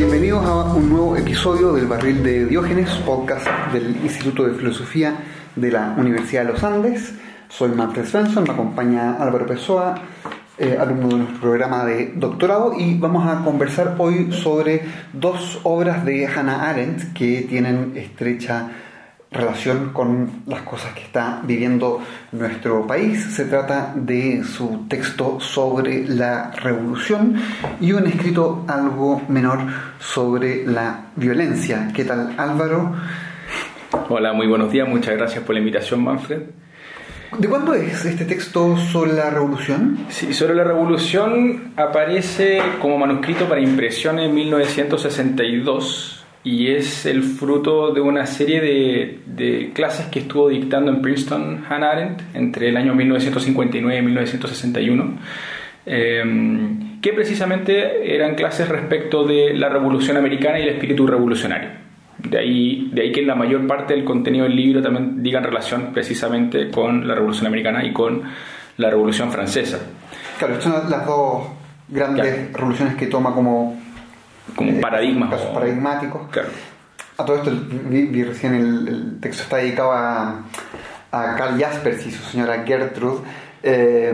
[0.00, 5.14] Bienvenidos a un nuevo episodio del Barril de Diógenes, podcast del Instituto de Filosofía
[5.54, 7.12] de la Universidad de los Andes.
[7.50, 9.94] Soy Manfred Svensson, me acompaña Álvaro Pessoa,
[10.56, 16.02] eh, alumno de nuestro programa de doctorado, y vamos a conversar hoy sobre dos obras
[16.06, 18.70] de Hannah Arendt que tienen estrecha
[19.30, 22.00] relación con las cosas que está viviendo
[22.32, 23.22] nuestro país.
[23.34, 27.36] Se trata de su texto sobre la revolución
[27.80, 29.60] y un escrito algo menor
[30.00, 31.90] sobre la violencia.
[31.94, 32.94] ¿Qué tal Álvaro?
[34.08, 36.42] Hola, muy buenos días, muchas gracias por la invitación Manfred.
[37.38, 40.06] ¿De cuándo es este texto sobre la revolución?
[40.08, 47.92] Sí, sobre la revolución aparece como manuscrito para impresión en 1962 y es el fruto
[47.92, 52.94] de una serie de, clases que estuvo dictando en Princeton Hannah Arendt entre el año
[52.94, 55.18] 1959 y 1961,
[55.86, 61.70] em, que precisamente eran clases respecto de la Revolución Americana y el espíritu revolucionario.
[62.18, 65.44] De ahí, de ahí que la mayor parte del contenido del libro también diga en
[65.44, 68.22] relación precisamente con la Revolución Americana y con
[68.76, 69.78] la Revolución Francesa.
[70.38, 71.48] Claro, son las dos
[71.88, 73.79] grandes revoluciones que toma como
[74.54, 75.30] como eh, paradigmas.
[75.30, 76.28] Casos paradigmáticos.
[76.30, 76.48] Claro.
[77.18, 77.52] A todo esto,
[77.90, 80.44] vi, recién el, texto está dedicado a,
[81.12, 83.20] a Carl Jaspers y su señora Gertrude.
[83.62, 84.12] Eh,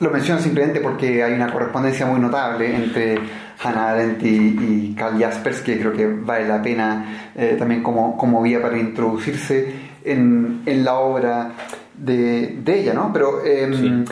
[0.00, 3.18] lo menciono simplemente porque hay una correspondencia muy notable entre
[3.62, 8.42] Hannah Arendt y, Carl Jaspers que creo que vale la pena eh, también como, como
[8.42, 9.72] vía para introducirse
[10.04, 11.52] en, en la obra
[11.96, 13.12] de, de, ella, ¿no?
[13.12, 14.04] Pero em,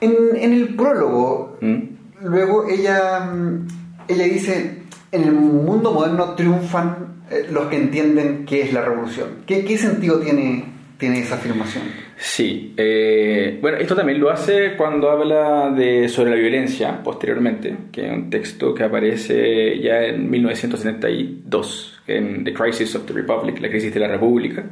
[0.00, 1.78] en, en, el prólogo, ¿Mm?
[2.22, 3.68] Luego ella, mm,
[4.08, 4.82] ella dice,
[5.12, 9.42] en el mundo moderno triunfan eh, los que entienden qué es la revolución.
[9.46, 10.64] ¿Qué, qué sentido tiene,
[10.98, 11.84] tiene esa afirmación?
[12.16, 18.06] Sí, eh, bueno, esto también lo hace cuando habla de, sobre la violencia posteriormente, que
[18.06, 23.70] es un texto que aparece ya en 1972, en The Crisis of the Republic, la
[23.70, 24.64] crisis de la República.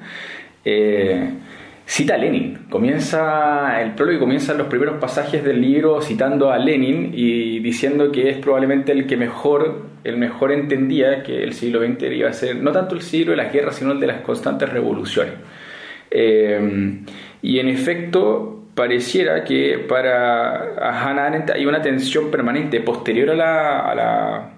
[0.62, 1.30] Eh,
[1.88, 2.66] cita a Lenin.
[2.68, 8.12] Comienza el prólogo y comienzan los primeros pasajes del libro citando a Lenin y diciendo
[8.12, 12.34] que es probablemente el que mejor, el mejor entendía que el siglo XX iba a
[12.34, 15.32] ser no tanto el siglo de las guerras, sino el de las constantes revoluciones.
[16.10, 17.00] Eh,
[17.40, 23.80] y en efecto, pareciera que para Hannah Arendt hay una tensión permanente posterior a la
[23.80, 24.57] a la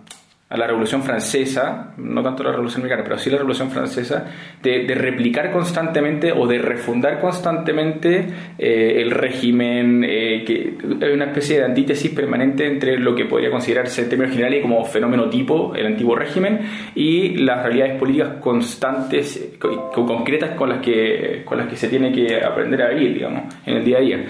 [0.56, 4.26] Revolución Francesa, no tanto la Revolución Americana, pero sí la Revolución Francesa,
[4.60, 8.26] de, replicar constantemente o de refundar constantemente
[8.58, 13.50] eh, el régimen, eh, que hay una especie de antítesis permanente entre lo que podría
[13.50, 16.60] considerarse en términos generales como fenómeno tipo, el antiguo régimen,
[16.96, 22.44] y las realidades políticas constantes, concretas con las que, con las que se tiene que
[22.44, 24.24] aprender a vivir, digamos, en el día a día.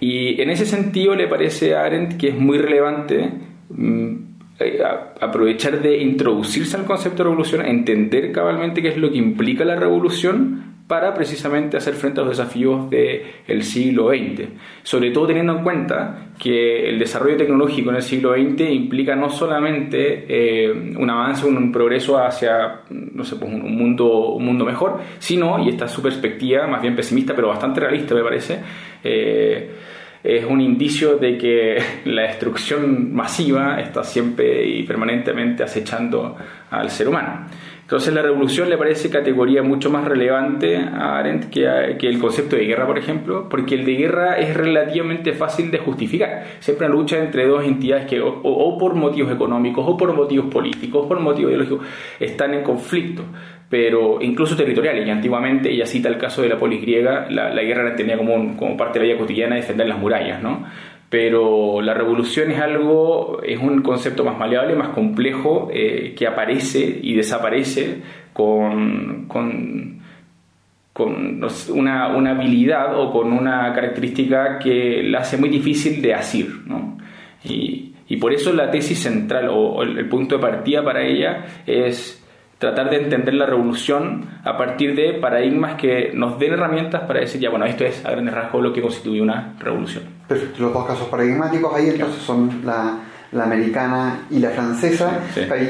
[0.00, 3.32] Y en ese sentido le parece a Arendt que es muy relevante
[4.60, 4.82] eh,
[5.20, 9.76] aprovechar de introducirse al concepto de revolución, entender cabalmente qué es lo que implica la
[9.76, 14.48] revolución para precisamente hacer frente a los desafíos del siglo XX.
[14.82, 19.28] Sobre todo teniendo en cuenta que el desarrollo tecnológico en el siglo XX implica no
[19.28, 25.00] solamente eh, un avance, un progreso hacia no sé, pues un, mundo, un mundo mejor,
[25.18, 28.58] sino, y esta es su perspectiva, más bien pesimista, pero bastante realista me parece,
[29.04, 29.70] eh,
[30.22, 36.36] es un indicio de que la destrucción masiva está siempre y permanentemente acechando
[36.70, 37.46] al ser humano.
[37.88, 42.66] Entonces la revolución le parece categoría mucho más relevante a Arendt que, el concepto de
[42.66, 46.44] guerra, por ejemplo, porque el de guerra es relativamente fácil de justificar.
[46.60, 51.06] Siempre una lucha entre dos entidades que o por motivos económicos, o por motivos políticos,
[51.06, 51.86] o por motivos ideológicos,
[52.20, 53.24] están en conflicto
[53.68, 55.06] pero incluso territoriales.
[55.06, 58.56] Y antiguamente, ella cita el caso de la polis griega, la, guerra la tenía como,
[58.56, 60.64] como parte de la vida cotidiana defender las murallas, ¿no?
[61.10, 67.00] Pero la revolución es algo, es un concepto más maleable, más complejo, eh, que aparece
[67.02, 68.02] y desaparece
[68.32, 70.00] con, con,
[70.92, 76.62] con una, una, habilidad o con una característica que la hace muy difícil de asir,
[76.66, 76.98] ¿no?
[77.42, 82.22] Y, y por eso la tesis central o el punto de partida para ella es
[82.58, 87.40] tratar de entender la revolución a partir de paradigmas que nos den herramientas para decir,
[87.40, 90.04] ya, bueno, esto es a grandes rasgos lo que constituye una revolución.
[90.26, 92.98] Perfecto, los dos casos paradigmáticos ahí entonces son la,
[93.30, 95.20] la, americana y la francesa,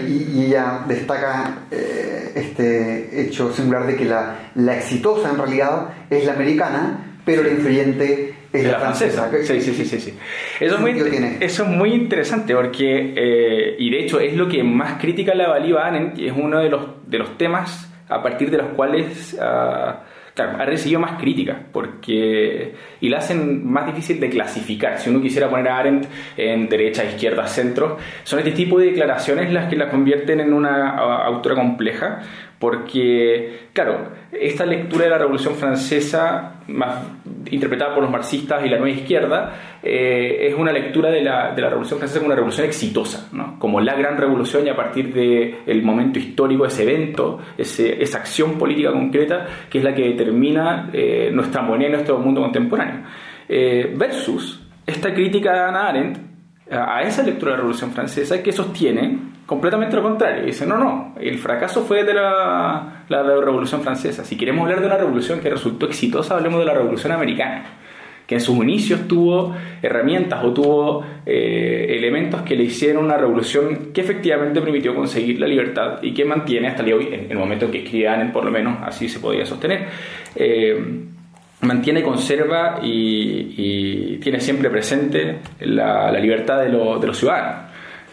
[0.07, 6.25] Y, ella destaca eh, este hecho singular de que la, la exitosa en realidad es
[6.25, 9.31] la americana, pero la influyente es la, francesa.
[9.43, 10.15] Sí, sí, sí, sí,
[10.59, 10.93] Eso, es muy,
[11.41, 15.49] eso es muy interesante porque, eh, y de hecho es lo que más critica la
[15.49, 19.35] Valiva Annen, y es uno de los, de los temas a partir de los cuales
[19.35, 19.93] uh,
[20.35, 24.99] claro, ha recibido más críticas porque y la hacen más difícil de clasificar.
[24.99, 26.07] Si uno quisiera poner a Arendt
[26.39, 30.97] en derecha, izquierda, centro, son este tipo de declaraciones las que la convierten en una
[30.97, 32.23] autora compleja
[32.59, 36.55] porque, claro, esta lectura de la Revolución Francesa,
[37.51, 41.63] interpretada por los marxistas y la nueva izquierda, eh, es una lectura de la, de
[41.63, 43.59] la, Revolución Francesa como una revolución exitosa, ¿no?
[43.61, 48.91] como la gran revolución y a partir del momento histórico, ese evento, esa acción política
[48.91, 53.05] concreta, que es la que determina eh, nuestra moneda y nuestro mundo contemporáneo.
[53.49, 56.28] Eh, versus esta crítica de Hannah Arendt
[56.71, 60.45] a esa lectura de la Revolución Francesa que sostiene completamente lo contrario.
[60.45, 64.23] Dice, no, no, el fracaso fue de la, la, Revolución Francesa.
[64.23, 67.65] Si queremos hablar de una revolución que resultó exitosa, hablemos de la Revolución Americana,
[68.27, 73.91] que en sus inicios tuvo herramientas o tuvo eh, elementos que le hicieron una revolución
[73.95, 77.31] que efectivamente permitió conseguir la libertad y que mantiene hasta el día de hoy, en
[77.31, 79.87] el momento en que escribían, por lo menos así se podía sostener.
[80.37, 81.07] Eh,
[81.61, 87.69] mantiene, conserva y, tiene siempre presente la, libertad de, de los ciudadanos.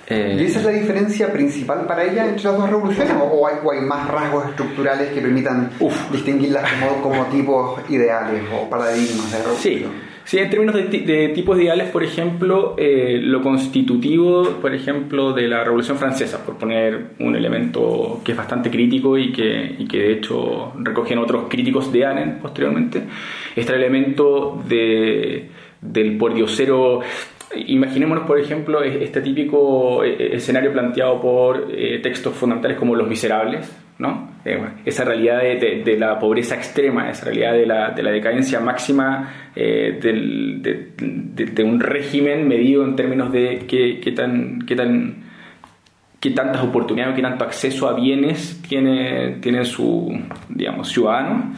[0.07, 3.13] Eh, ¿Y esa es la diferencia principal para ella entre las dos revoluciones?
[3.19, 5.71] ¿O hay, más rasgos estructurales que permitan
[6.11, 9.81] distinguirlas como, como, tipos ideales o paradigmas de revolución?
[9.81, 9.85] Sí.
[10.33, 15.97] En términos de, tipos ideales, por ejemplo, eh, lo constitutivo, por ejemplo, de la Revolución
[15.97, 20.73] Francesa, por poner un elemento que es bastante crítico y que, y que de hecho
[20.79, 23.03] recogen otros críticos de Annen posteriormente,
[23.55, 25.49] está el elemento de,
[25.81, 27.01] del pordiosero
[27.55, 33.71] Imaginémonos, por ejemplo, este típico eh, escenario planteado por eh, textos fundamentales como Los Miserables,
[33.97, 34.34] ¿no?
[34.85, 41.63] Esa realidad de, la pobreza extrema, esa realidad de la, de la decadencia máxima de,
[41.63, 45.25] un régimen medido en términos de qué, tan, qué tan
[46.19, 50.11] qué tantas oportunidades, qué tanto acceso a bienes tiene, tiene su,
[50.49, 51.53] digamos, ciudadano.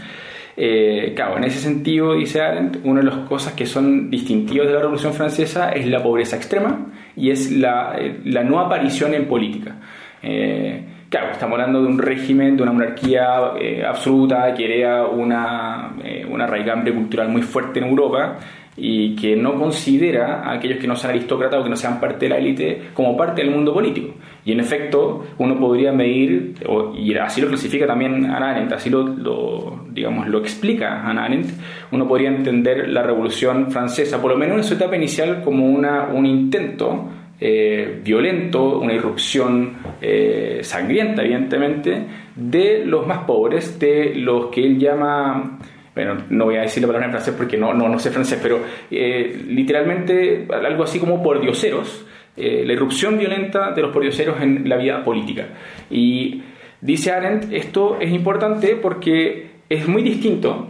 [0.59, 4.73] Eh, claro, en ese sentido, dice Arendt, una de las cosas que son distintivas de
[4.73, 9.75] la Revolución Francesa es la pobreza extrema y es la, eh, no aparición en política.
[10.23, 13.53] Eh, claro, estamos hablando de un régimen, de una monarquía
[13.87, 15.93] absoluta que crea una,
[16.29, 18.39] una raigambre cultural muy fuerte en Europa
[18.79, 22.25] y que no considera a aquellos que no sean aristócratas o que no sean parte
[22.25, 24.13] de la élite como parte del mundo político.
[24.45, 26.53] Y en efecto, uno podría medir,
[26.95, 31.49] y así lo clasifica también Hannah Arendt, así lo, digamos, lo explica Hannah Arendt,
[31.91, 36.09] uno podría entender la Revolución Francesa, por lo menos en su etapa inicial, como una,
[36.13, 37.09] un intento
[37.39, 42.03] eh, violento, una irrupción eh, sangrienta, evidentemente,
[42.35, 45.59] de los más pobres, de los que él llama
[45.93, 48.39] bueno, no voy a decir la palabra en francés porque no, no, no sé francés,
[48.41, 48.59] pero
[48.91, 52.05] eh, literalmente algo así como por dioseros,
[52.35, 55.47] la irrupción violenta de los pordioseros en la vida política.
[55.89, 56.43] Y
[56.79, 60.69] dice Arendt, esto es importante porque es muy distinto,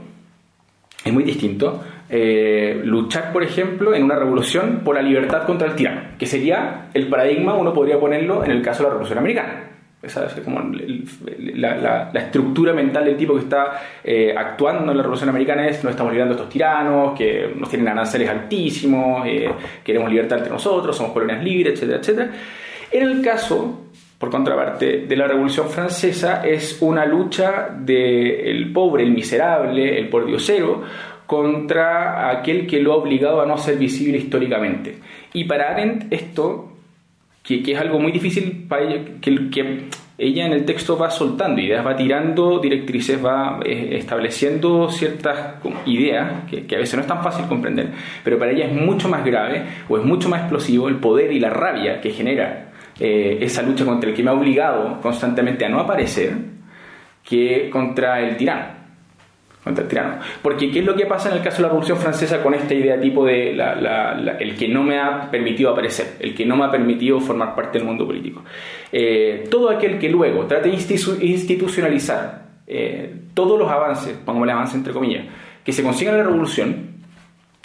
[1.03, 5.75] es muy distinto eh, luchar, por ejemplo, en una revolución por la libertad contra el
[5.75, 9.67] tirano, que sería el paradigma, uno podría ponerlo en el caso de la Revolución Americana
[10.01, 10.61] esa es como
[11.55, 15.89] la, estructura mental del tipo que está eh, actuando en la Revolución Americana es no
[15.89, 19.49] estamos librando a estos tiranos, que nos tienen aranceles altísimos, eh,
[19.83, 22.31] queremos libertad entre nosotros, somos colonias libres, etcétera, etcétera.
[22.91, 23.87] En el caso,
[24.19, 30.83] por contraparte, de la Revolución Francesa es una lucha del pobre, el miserable, el pordiosero,
[31.27, 34.97] contra aquel que lo ha obligado a no ser visible históricamente.
[35.33, 36.71] Y para Arendt esto
[37.43, 39.83] que, es algo muy difícil para ella, que, que,
[40.17, 46.45] ella en el texto va soltando ideas, va tirando directrices, va eh, estableciendo ciertas ideas
[46.49, 47.91] que, que, a veces no es tan fácil comprender,
[48.23, 51.39] pero para ella es mucho más grave o es mucho más explosivo el poder y
[51.39, 55.69] la rabia que genera eh, esa lucha contra el que me ha obligado constantemente a
[55.69, 56.33] no aparecer
[57.23, 58.76] que contra el tirano
[59.67, 60.19] contra el tirano.
[60.41, 62.73] Porque ¿qué es lo que pasa en el caso de la Revolución Francesa con esta
[62.73, 66.71] idea tipo de el que no me ha permitido aparecer, el que no me ha
[66.71, 68.43] permitido formar parte del mundo político?
[68.91, 74.93] Eh, todo aquel que luego trate de institucionalizar eh, todos los avances, pongámosle avances entre
[74.93, 75.25] comillas,
[75.63, 76.86] que se consigan en la Revolución,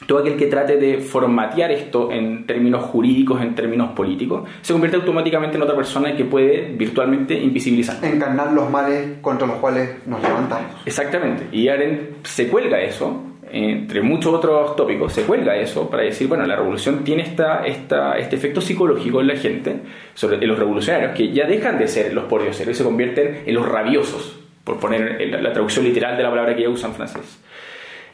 [0.06, 4.96] todo aquel que trate de formatear esto en términos jurídicos, en términos políticos, se convierte
[4.96, 8.04] automáticamente en otra persona que puede virtualmente invisibilizar.
[8.04, 10.70] Encarnar los males contra los cuales nos levantamos.
[10.84, 11.46] Exactamente.
[11.52, 16.46] Y Arendt se cuelga eso, entre muchos otros tópicos, se cuelga eso para decir, bueno,
[16.46, 19.76] la revolución tiene esta, esta, este efecto psicológico en la gente,
[20.14, 23.54] sobre en los revolucionarios, que ya dejan de ser los pordioseros y se convierten en
[23.54, 27.42] los rabiosos, por poner la, traducción literal de la palabra que ya usan francés.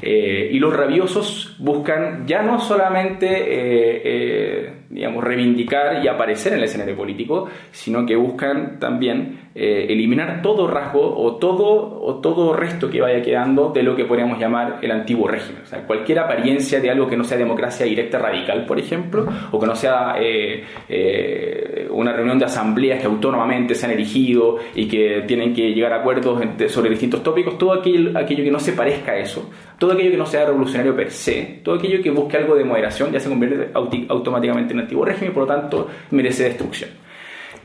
[0.01, 6.59] Eh, y los rabiosos buscan ya no solamente, eh, eh, digamos, reivindicar y aparecer en
[6.59, 12.55] el escenario político, sino que buscan también eh, eliminar todo rasgo o todo, o todo
[12.55, 15.63] resto que vaya quedando de lo que podríamos llamar el antiguo régimen.
[15.63, 19.61] O sea, cualquier apariencia de algo que no sea democracia directa radical, por ejemplo, o
[19.61, 24.89] que no sea eh, eh, una reunión de asambleas que autónomamente se han erigido y
[24.89, 28.73] que tienen que llegar a acuerdos sobre distintos tópicos, todo aquello, aquello que no se
[28.73, 32.37] parezca a eso, todo aquello que no sea revolucionario per se, todo aquello que busque
[32.37, 36.45] algo de moderación ya se convierte automáticamente en antiguo régimen y por lo tanto merece
[36.45, 36.91] destrucción.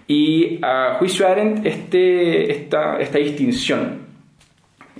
[0.08, 4.03] Y a juicio de Arendt, este, esta, esta distinción,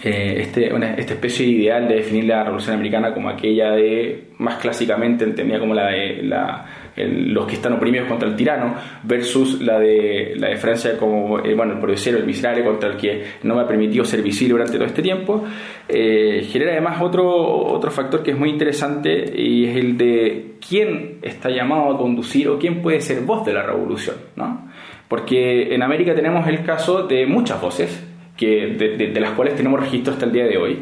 [0.02, 4.56] eh, este, esta especie de ideal de definir la Revolución Americana como aquella de, más
[4.58, 9.80] clásicamente entendía como la de la, los que están oprimidos contra el tirano, versus la
[9.80, 13.56] de, la de Francia como eh, bueno, el progresero, el miserable, contra el que no
[13.56, 15.44] me ha permitido ser visible durante todo este tiempo,
[15.88, 21.20] eh, genera además otro, otro factor que es muy interesante y es el de quién
[21.22, 24.16] está llamado a conducir o quién puede ser voz de la revolución.
[24.36, 24.70] ¿no?
[25.08, 28.04] Porque en América tenemos el caso de muchas voces,
[28.38, 28.68] que,
[29.14, 30.80] de, las cuales tenemos registro hasta el día de hoy.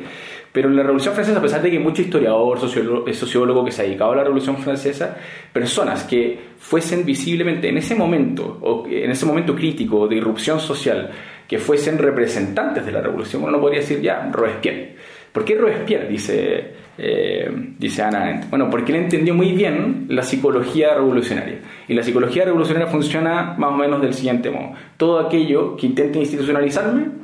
[0.52, 3.82] Pero en la Revolución Francesa, a pesar de que mucho historiador, sociólogo, sociólogo que se
[3.82, 5.18] ha dedicado a la Revolución Francesa,
[5.54, 11.10] personas que fuesen visiblemente en ese momento, o en ese momento crítico de irrupción social,
[11.48, 14.96] que fuesen representantes de la Revolución, uno no podría decir ya Robespierre.
[15.32, 16.10] ¿Por qué Robespierre?
[16.10, 18.42] Dice, eh, dice Ana.
[18.50, 21.60] Bueno, porque él entendió muy bien la psicología revolucionaria.
[21.88, 24.74] Y la psicología revolucionaria funciona más o menos del siguiente modo.
[24.98, 27.21] Todo aquello que intente institucionalizarme,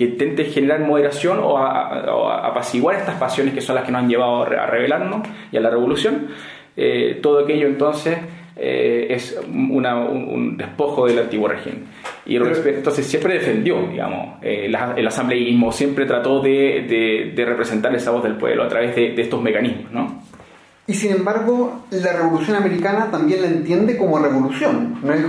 [0.00, 4.44] que intente generar moderación o, apaciguar estas pasiones que son las que nos han llevado
[4.44, 6.28] a rebelarnos y a la revolución,
[6.74, 8.16] eh, todo aquello entonces
[8.56, 11.84] eh, es un, despojo del antiguo régimen.
[12.24, 18.10] Y Robespierre entonces siempre defendió, digamos, eh, el asambleísmo, siempre trató de, de, representar esa
[18.10, 20.22] voz del pueblo a través de, estos mecanismos, ¿no?
[20.86, 25.20] Y sin embargo, la revolución americana también la entiende como revolución, no es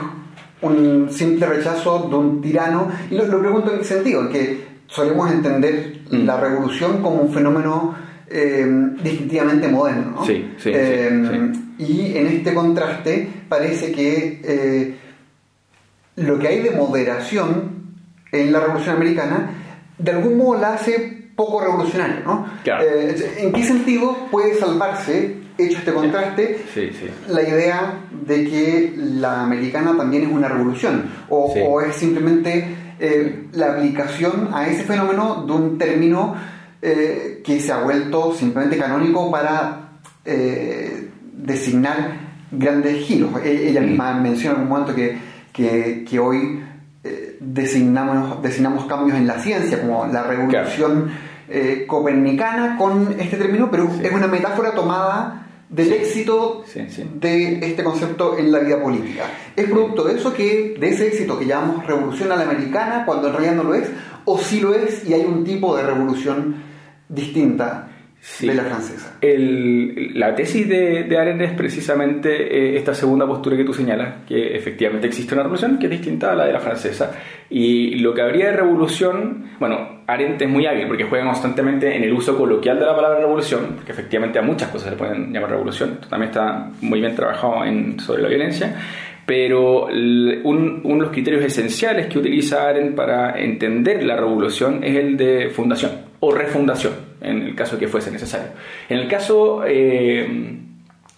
[0.62, 2.89] un simple rechazo de un tirano.
[3.10, 6.25] Y lo, pregunto en qué sentido, que solemos entender mm.
[6.25, 7.96] la revolución como un fenómeno
[8.27, 8.65] eh,
[9.03, 10.18] distintivamente moderno.
[10.18, 10.25] ¿no?
[10.25, 14.96] Sí, sí, sí y en este contraste parece que eh,
[16.18, 17.82] lo que hay de moderación
[18.32, 19.50] en la Revolución Americana
[19.98, 22.22] de algún modo la hace poco revolucionaria.
[22.24, 22.46] ¿no?
[22.65, 26.65] Eh, ¿En qué sentido puede salvarse, hecho este contraste,
[27.29, 31.10] la idea de que la americana también es una revolución?
[31.29, 36.36] ¿O, es simplemente eh, la aplicación a ese fenómeno de un término
[36.81, 43.31] que se ha vuelto simplemente canónico para designar grandes giros.
[43.43, 45.17] E-, ella misma menciona en un momento que,
[45.53, 46.63] que, hoy
[47.03, 51.10] eh, designamos, designamos cambios en la ciencia, como la revolución
[51.51, 56.65] eh, copernicana con este término, pero es una metáfora tomada del éxito
[57.13, 59.24] de este concepto en la vida política.
[59.55, 63.27] ¿Es producto de eso que, de ese éxito que llamamos revolución a la americana, cuando
[63.27, 63.89] en realidad no lo es?
[64.25, 66.55] ¿O sí lo es y hay un tipo de revolución
[67.08, 67.89] distinta
[68.40, 69.18] de la francesa.
[69.20, 74.56] la tesis de, de, Arendt es precisamente eh, esta segunda postura que tú señalas, que
[74.56, 77.12] efectivamente existe una revolución que es distinta a la de la francesa.
[77.50, 82.04] Y lo que habría de revolución, bueno, Arendt es muy hábil porque juega constantemente en
[82.04, 85.34] el uso coloquial de la palabra revolución, porque efectivamente a muchas cosas se le pueden
[85.34, 85.94] llamar revolución.
[85.94, 88.75] Esto también está muy bien trabajado en, sobre la violencia.
[89.25, 95.18] Pero uno de los criterios esenciales que utiliza Arendt para entender la revolución es el
[95.18, 98.50] de fundación o refundación en el caso que fuese necesario.
[98.90, 100.28] En el caso eh,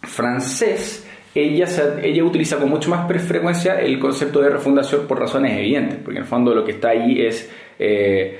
[0.01, 1.67] francés, ella,
[2.01, 6.23] ella utiliza con mucho más frecuencia el concepto de refundación por razones evidentes, porque en
[6.23, 7.51] el fondo lo que está ahí es...
[7.79, 8.39] Eh,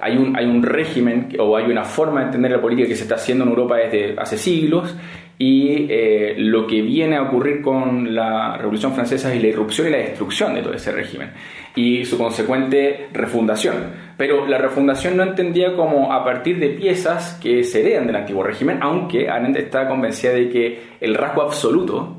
[0.00, 3.04] hay, un, hay un régimen o hay una forma de entender la política que se
[3.04, 4.96] está haciendo en Europa desde hace siglos
[5.38, 9.90] y eh, lo que viene a ocurrir con la Revolución Francesa es la irrupción y
[9.90, 11.30] la destrucción de todo ese régimen
[11.74, 13.74] y su consecuente refundación.
[14.16, 18.42] Pero la refundación no entendía como a partir de piezas que se heredan del antiguo
[18.42, 22.18] régimen, aunque Arendt está convencida de que el rasgo absoluto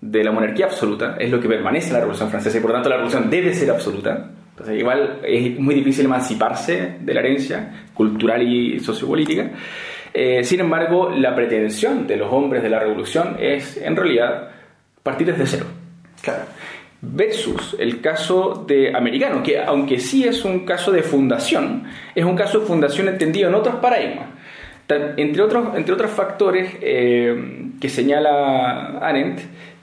[0.00, 2.74] de la monarquía absoluta es lo que permanece en la Revolución Francesa y por lo
[2.74, 4.30] tanto la revolución debe ser absoluta.
[4.50, 9.52] Entonces, igual es muy difícil emanciparse de la herencia cultural y sociopolítica.
[10.20, 14.48] Eh, sin embargo, la pretensión de los hombres de la revolución es, en realidad,
[15.00, 15.66] partir desde cero.
[16.20, 16.42] Claro.
[17.00, 21.84] Versus el caso de americano, que aunque sí es un caso de fundación,
[22.16, 24.26] es un caso de fundación entendido en otros paradigmas.
[24.88, 29.38] Entre otros, entre otros factores eh, que señala Arendt,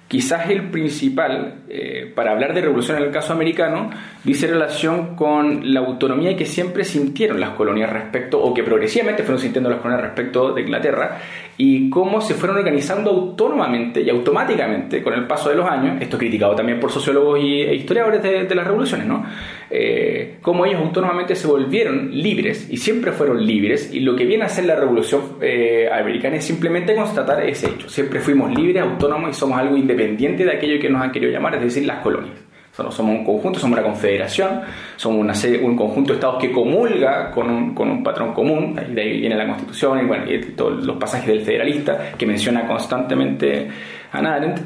[0.08, 3.90] quizás el principal, eh, para hablar de revolución en el caso americano,
[4.24, 9.42] dice relación con la autonomía que siempre sintieron las colonias respecto, o que progresivamente fueron
[9.42, 11.18] sintiendo las colonias respecto de Inglaterra,
[11.58, 16.18] y cómo se fueron organizando autónomamente y automáticamente con el paso de los años, esto
[16.18, 19.26] criticado también por sociólogos e historiadores de, las revoluciones, ¿no?
[19.70, 24.44] Eh, cómo ellos autónomamente se volvieron libres y siempre fueron libres y lo que viene
[24.44, 29.32] a hacer la revolución eh, americana es simplemente constatar ese hecho, siempre fuimos libres, autónomos
[29.32, 32.45] y somos algo independiente de aquello que nos han querido llamar, es decir, las colonias.
[32.76, 34.62] Somos un conjunto, somos una confederación,
[34.98, 39.22] somos un conjunto de estados que comulga con un, con un patrón común, de ahí
[39.22, 43.70] viene la constitución y, bueno, y todos los pasajes del federalista que menciona constantemente
[44.12, 44.60] Hannah Arendt.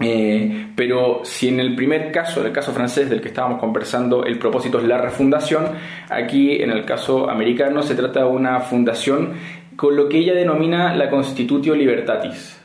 [0.00, 4.36] Eh, pero si en el primer caso, el caso francés del que estábamos conversando, el
[4.38, 5.66] propósito es la refundación,
[6.10, 9.34] aquí en el caso americano se trata de una fundación
[9.76, 12.61] con lo que ella denomina la Constitutio Libertatis,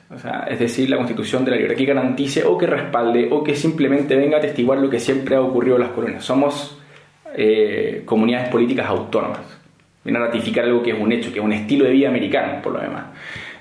[0.49, 4.15] es decir, la constitución de la libertad que garantice o que respalde o que simplemente
[4.15, 6.23] venga a atestiguar lo que siempre ha ocurrido en las colonias.
[6.23, 6.79] Somos
[7.35, 9.41] eh, comunidades políticas autónomas.
[10.03, 12.61] Viene a ratificar algo que es un hecho, que es un estilo de vida americano,
[12.61, 13.07] por lo demás.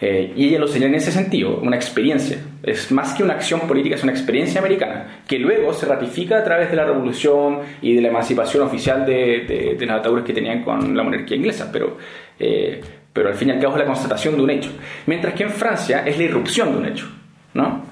[0.01, 2.39] Eh, y ella lo señala en ese sentido, una experiencia.
[2.63, 6.45] Es más que una acción política, es una experiencia americana, que luego se ratifica a
[6.45, 10.63] través de la revolución y de la emancipación oficial de, de, las ataduras que tenían
[10.63, 11.71] con la monarquía inglesa.
[11.73, 11.97] Pero
[12.39, 12.81] eh,
[13.17, 14.71] pero al fin y al cabo es la constatación de un hecho.
[15.07, 17.09] Mientras que en Francia es la irrupción de un hecho,
[17.55, 17.83] ¿no?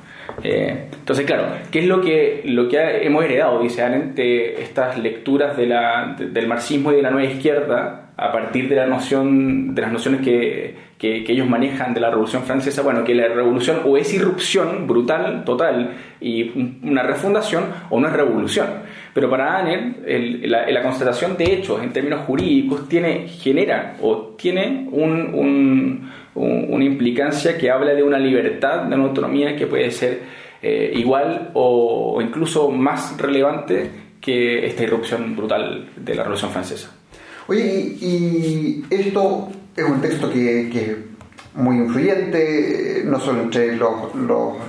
[0.43, 4.99] Eh, entonces, claro, ¿qué es lo que, lo que hemos heredado, dice Arendt, de estas
[4.99, 9.75] lecturas de la, del marxismo y de la nueva izquierda a partir de la noción
[9.75, 13.81] de las nociones que, que, ellos manejan de la Revolución Francesa, bueno, que la revolución
[13.87, 18.67] o es irrupción brutal, total, y una refundación, o no es revolución.
[19.15, 26.11] Pero para Anel, la, constatación de hechos en términos jurídicos tiene, genera o tiene un,
[26.35, 30.23] una implicancia que habla de una libertad, de una autonomía que puede ser
[30.61, 33.91] eh, igual o, incluso más relevante
[34.21, 36.91] que esta irrupción brutal de la Revolución Francesa.
[37.47, 40.97] Oye, y, esto es un texto que,
[41.55, 43.95] muy influyente, no solo entre los,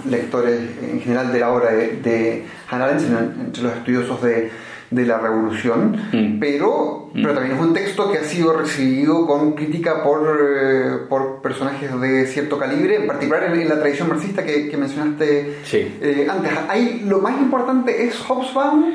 [0.10, 4.52] lectores en general de la obra de, Hannah Arendt, sino entre los estudiosos de,
[4.92, 6.40] la revolución, mm.
[6.40, 7.22] pero, mm.
[7.22, 12.00] pero también es un texto que ha sido recibido con crítica por, eh, por personajes
[12.00, 16.52] de cierto calibre, en particular en, la tradición marxista que, mencionaste eh, antes.
[16.70, 18.86] Ahí lo más importante es Hobsbawm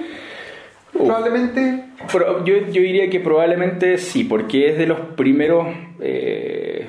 [0.93, 1.85] Probablemente.
[2.13, 5.69] yo, yo, diría que probablemente sí, porque es de los primeros
[6.01, 6.89] eh,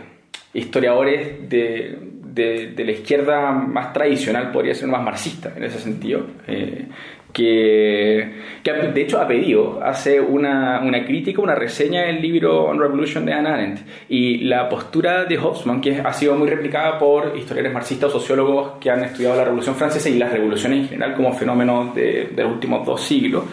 [0.53, 1.97] historiadores de,
[2.33, 6.25] de, la izquierda más tradicional, podría ser más marxista en ese sentido.
[6.47, 6.85] Eh,
[7.33, 8.29] que,
[8.61, 13.25] que, de hecho ha pedido, hace una, una, crítica, una reseña del libro On Revolution
[13.25, 17.73] de Hannah Arendt y la postura de Hobsbawm, que ha sido muy replicada por historiadores
[17.73, 21.31] marxistas o sociólogos que han estudiado la Revolución Francesa y las revoluciones en general como
[21.31, 23.45] fenómeno de, de los últimos dos siglos,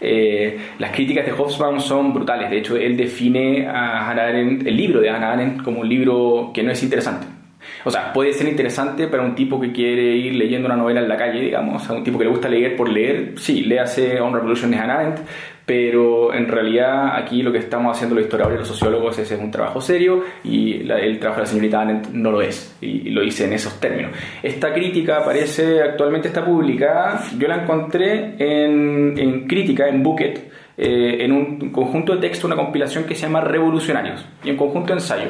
[0.00, 2.50] eh, las críticas de Hobsbawm son brutales.
[2.50, 6.62] De hecho, él define a Hannah el libro de Hannah Arendt como un libro que
[6.62, 7.39] no es interesante.
[7.84, 11.08] O sea, puede ser interesante para un tipo que quiere ir leyendo una novela en
[11.08, 14.32] la calle, digamos, a un tipo que le gusta leer por leer, sí, léase On
[14.32, 15.20] Revolution de Hannah Arendt,
[15.64, 19.50] pero en realidad aquí lo que estamos haciendo los historiadores y los sociólogos es, un
[19.50, 23.44] trabajo serio y el trabajo de la señorita Arendt no lo es, y, lo hice
[23.44, 24.12] en esos términos.
[24.42, 30.49] Esta crítica aparece, actualmente está publicada, yo la encontré en, en crítica, en Bucket,
[30.82, 34.94] eh, en un conjunto de texto, una compilación que se llama Revolucionarios, y un conjunto
[34.94, 35.28] de ensayo.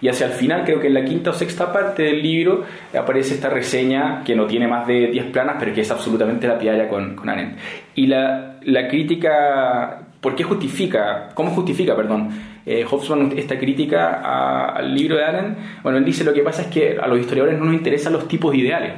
[0.00, 2.62] Y hacia el final, creo que en la quinta o sexta parte del libro,
[2.96, 6.56] aparece esta reseña que no tiene más de 10 planas, pero que es absolutamente la
[6.56, 7.58] pialla con, con Arendt.
[7.96, 11.30] Y la, la crítica, ¿por qué justifica?
[11.34, 12.28] ¿Cómo justifica, perdón?
[12.64, 16.68] Eh, Hobsbawm esta crítica al libro de Arendt, bueno, él dice lo que pasa es
[16.68, 18.92] que a los historiadores no nos interesan los tipos de ideales.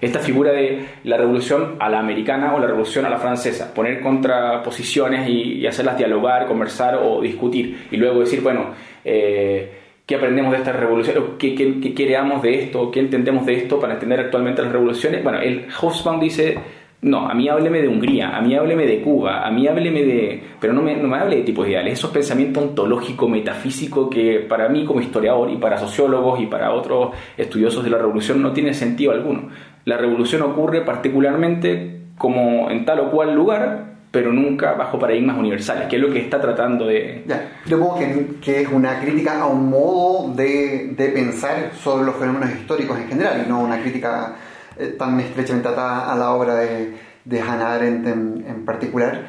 [0.00, 4.00] Esta figura de la revolución a la americana o la revolución a la francesa, poner
[4.00, 9.72] contraposiciones y, hacerlas dialogar, conversar o discutir, y luego decir, bueno, eh,
[10.04, 11.36] ¿qué aprendemos de esta revolución?
[11.38, 12.04] ¿Qué, qué,
[12.42, 12.90] de esto?
[12.90, 15.22] ¿Qué entendemos de esto para entender actualmente las revoluciones?
[15.24, 16.58] Bueno, el Hobsbawm dice
[17.02, 20.42] no, a mí hábleme de Hungría, a mí hábleme de Cuba, a mí hábleme de...
[20.58, 24.68] Pero no me, no me hable de tipos ideales, esos pensamientos ontológico, metafísico que para
[24.68, 28.72] mí como historiador y para sociólogos y para otros estudiosos de la revolución no tiene
[28.72, 29.50] sentido alguno.
[29.86, 35.86] La revolución ocurre particularmente como en tal o cual lugar, pero nunca bajo paradigmas universales,
[35.86, 37.22] que es lo que está tratando de...
[37.24, 42.04] Ya, yo pongo que, que, es una crítica a un modo de, de pensar sobre
[42.04, 44.34] los fenómenos históricos en general, y no una crítica
[44.76, 46.92] eh, tan estrechamente atada a la obra de,
[47.24, 49.24] de Hannah Arendt en, particular.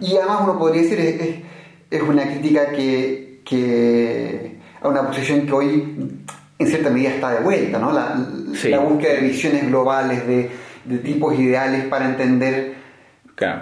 [0.00, 1.36] Y, además uno podría decir, es,
[1.88, 6.24] es una crítica que, que, a una posición que hoy
[6.62, 7.92] en cierta medida está de vuelta, ¿no?
[7.92, 8.16] La,
[8.64, 10.50] la búsqueda de visiones globales, de,
[10.84, 12.82] de tipos ideales para entender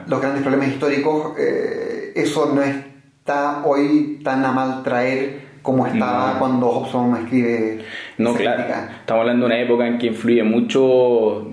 [0.06, 6.38] los grandes problemas históricos, eh, eso no está hoy tan a mal traer como estaba
[6.38, 7.84] cuando Hobson escribe.
[8.18, 8.62] No, claro.
[8.62, 11.50] Estamos hablando de una época en que influye mucho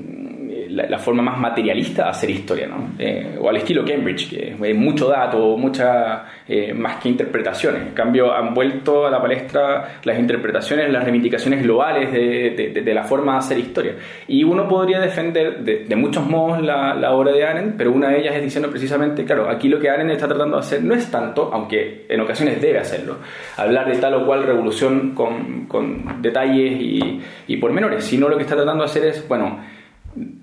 [0.85, 2.91] la, forma más materialista de hacer historia, ¿no?
[2.99, 7.81] Eh, o al estilo Cambridge, que hay mucho dato, mucha eh, más que interpretaciones.
[7.81, 13.33] En cambio, han vuelto a la palestra las interpretaciones, las reivindicaciones globales de, la forma
[13.33, 13.95] de hacer historia.
[14.27, 18.35] Y uno podría defender de, muchos modos la, obra de Arendt, pero una de ellas
[18.35, 21.49] es diciendo precisamente, claro, aquí lo que Arendt está tratando de hacer no es tanto,
[21.51, 23.17] aunque en ocasiones debe hacerlo,
[23.57, 28.43] hablar de tal o cual revolución con, con detalles y, y pormenores, sino lo que
[28.43, 29.59] está tratando de hacer es, bueno,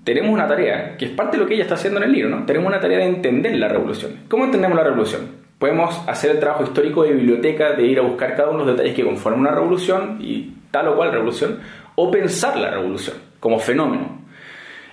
[0.03, 2.29] tenemos una tarea, que es parte de lo que ella está haciendo en el libro,
[2.29, 2.45] ¿no?
[2.45, 4.11] Tenemos una tarea de entender la revolución.
[4.27, 5.21] ¿Cómo entendemos la revolución?
[5.57, 8.75] Podemos hacer el trabajo histórico de biblioteca, de ir a buscar cada uno de los
[8.75, 11.59] detalles que conforman una revolución y tal o cual revolución,
[11.95, 14.25] o pensar la revolución como fenómeno.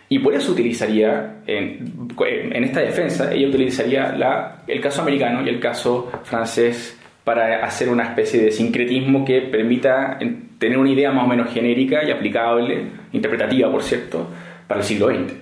[0.09, 1.95] Y por eso utilizaría, en,
[2.27, 7.89] en esta defensa, ella utilizaría la, el caso americano y el caso francés para hacer
[7.89, 10.19] una especie de sincretismo que permita
[10.59, 14.29] tener una idea más o menos genérica y aplicable, interpretativa por cierto,
[14.73, 15.35] para el siglo XX.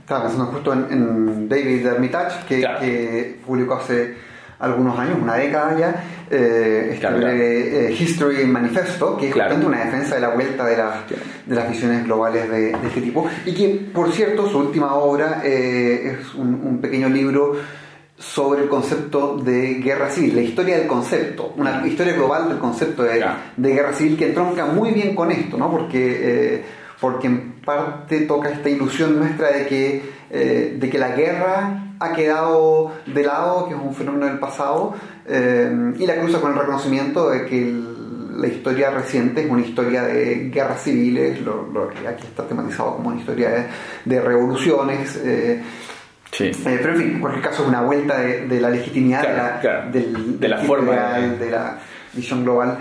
[0.00, 4.14] Estaba pensando justo en, David Armitage, que, publicó hace
[4.58, 10.16] algunos años, una década ya, eh, este eh, History Manifesto, que es justamente una defensa
[10.16, 10.76] de la vuelta de,
[11.46, 16.18] de las visiones globales de, este tipo, y que, por cierto, su última obra eh,
[16.18, 17.54] es un, pequeño libro
[18.18, 23.02] sobre el concepto de guerra civil, la historia del concepto, una historia global del concepto
[23.04, 23.24] de,
[23.56, 25.70] de guerra civil que entronca muy bien con esto, ¿no?
[25.70, 26.64] porque
[27.00, 32.12] porque en parte toca esta ilusión nuestra de que, eh, de que la guerra ha
[32.12, 34.94] quedado de lado, que es un fenómeno del pasado,
[35.26, 37.74] eh, y la cruza con el reconocimiento de que
[38.36, 43.08] la historia reciente es una historia de guerras civiles, lo, que aquí está tematizado como
[43.08, 43.68] una historia
[44.04, 45.20] de, revoluciones.
[45.24, 45.62] Eh,
[46.30, 46.50] sí.
[46.62, 50.48] pero en fin, en cualquier caso es una vuelta de, la legitimidad de la, de
[50.48, 51.78] la forma de la
[52.12, 52.76] visión global.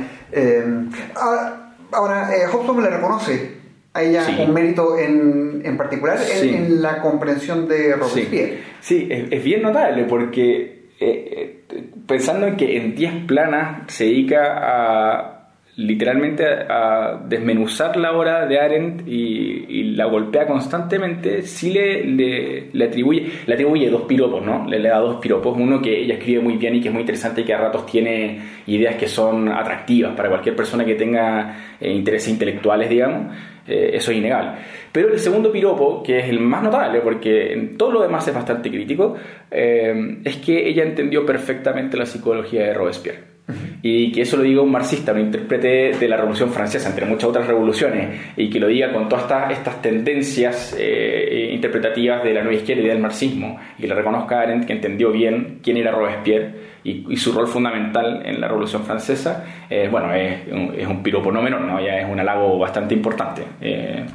[1.16, 3.55] ahora, ahora Hobson le reconoce
[3.96, 8.60] hay ella un mérito en, en particular en, la comprensión de Robespierre.
[8.82, 14.58] Sí, es, bien notable porque eh, eh, pensando en que en 10 planas se dedica
[14.58, 15.36] a
[15.78, 23.32] literalmente a desmenuzar la obra de Arendt y, la golpea constantemente, sí le, le, atribuye,
[23.46, 24.68] le atribuye dos piropos, ¿no?
[24.68, 27.42] Le, da dos piropos, uno que ella escribe muy bien y que es muy interesante
[27.42, 31.92] y que a ratos tiene ideas que son atractivas para cualquier persona que tenga eh,
[31.92, 33.34] intereses intelectuales, digamos,
[33.68, 34.52] eh, eso es innegable.
[34.92, 38.34] Pero el segundo piropo, que es el más notable, porque en todo lo demás es
[38.34, 39.16] bastante crítico,
[39.52, 43.36] eh, es que ella entendió perfectamente la psicología de Robespierre
[43.82, 47.30] y que eso lo diga un marxista, un intérprete de la Revolución Francesa, entre muchas
[47.30, 52.42] otras revoluciones, y que lo diga con todas estas, estas tendencias eh, interpretativas de la
[52.42, 55.78] nueva izquierda y del marxismo, y que le reconozca a Arendt que entendió bien quién
[55.78, 60.88] era Robespierre y, su rol fundamental en la Revolución Francesa, eh, bueno, es un, es
[60.88, 61.80] un piropo no menor, ¿no?
[61.84, 63.42] ya es un halago bastante importante.
[63.60, 64.06] Eh,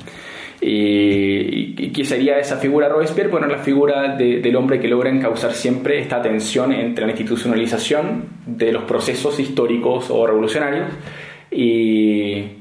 [0.63, 3.29] ¿Y, qué sería esa figura Robespierre?
[3.29, 8.73] Bueno, la figura del hombre que logra encauzar siempre esta tensión entre la institucionalización de
[8.73, 10.89] los procesos históricos o revolucionarios
[11.51, 12.60] y,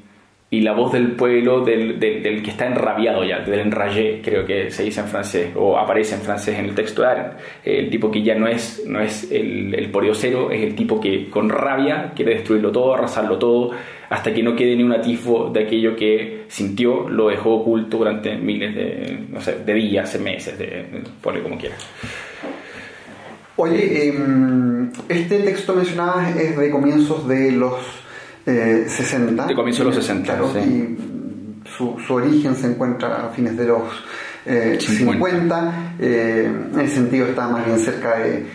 [0.52, 4.72] y la voz del pueblo, del, del, que está enrabiado ya, del enrayé, creo que
[4.72, 7.34] se dice en francés, o aparece en francés en el texto de Arendt.
[7.64, 11.30] El tipo que ya no es, no es el, el cero es el tipo que
[11.30, 13.72] con rabia quiere destruirlo todo, arrasarlo todo,
[14.10, 18.36] hasta que no quede ni un atisbo de aquello que sintió, lo dejó oculto durante
[18.36, 20.84] miles de, no sé, de días, meses, de,
[21.22, 21.76] ponle como quiera.
[23.56, 27.76] Oye, em, este texto mencionado es de comienzos de los
[28.46, 29.44] 60.
[29.44, 30.98] Eh, de comienzo de los 60, Y
[31.78, 33.84] su, origen se encuentra a fines de los
[34.46, 35.96] 50.
[36.00, 38.46] Eh, eh, en ese sentido está más bien cerca de,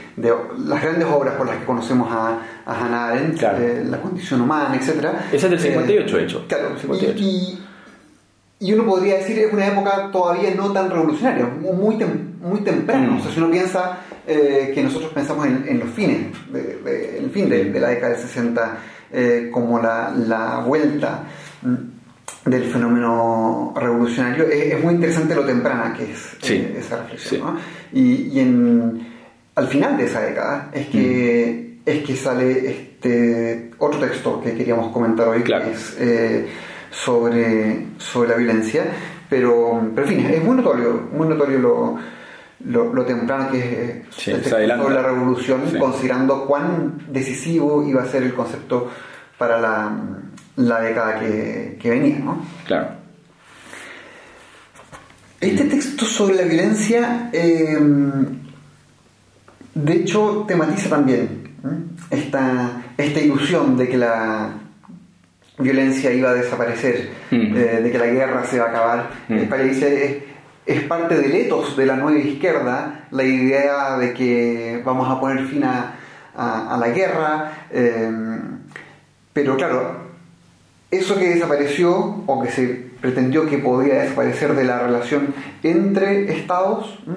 [0.67, 3.43] las grandes obras por las que conocemos a, a Hannah Arendt,
[3.89, 5.07] La condición humana, etc.
[5.33, 6.45] Esa es del 58, hecho.
[6.49, 6.71] Claro,
[7.17, 7.61] Y,
[8.73, 11.97] uno podría decir es una época todavía no tan revolucionaria, muy,
[12.41, 13.13] muy temprano.
[13.13, 13.19] Mm.
[13.19, 17.67] O sea, si uno piensa que nosotros pensamos en, los fines, de, el fin de,
[17.67, 18.79] de la década del 60
[19.15, 21.25] eh, como la, vuelta
[21.63, 27.57] mm, del fenómeno revolucionario, es, muy interesante lo temprana que es eh, esa reflexión.
[27.93, 29.07] Y, en,
[29.55, 31.89] al final de esa década es que, mm.
[31.89, 36.47] es que sale este otro texto que queríamos comentar hoy, que es eh,
[36.91, 38.85] sobre, sobre la violencia,
[39.29, 41.99] pero, pero en fin, es muy notorio, muy notorio lo
[42.61, 48.35] lo, temprano que es el sobre la revolución, considerando cuán decisivo iba a ser el
[48.35, 48.91] concepto
[49.39, 49.93] para la,
[50.57, 52.19] la década que, venía.
[52.19, 52.45] ¿no?
[52.67, 52.89] Claro.
[55.41, 58.25] Este texto sobre la violencia, em,
[59.75, 61.51] de hecho, tematiza también
[62.11, 64.55] esta, esta ilusión de que la
[65.59, 67.57] violencia iba a desaparecer, Mm.
[67.57, 69.11] eh, de que la guerra se va a acabar.
[69.29, 69.35] Mm.
[69.35, 70.25] Eh, parece
[70.67, 75.45] es, parte del etos de la nueva izquierda la idea de que vamos a poner
[75.47, 75.95] fin a,
[76.37, 77.53] a- a la guerra.
[77.71, 78.11] eh,
[79.33, 80.05] pero claro,
[80.91, 82.67] eso que desapareció o que se
[83.01, 87.17] pretendió que podía desaparecer de la relación entre estados, ¿m?